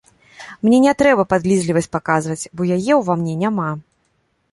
[0.67, 3.69] Мне не трэба падлізлівасць паказваць, бо яе ўва мне няма.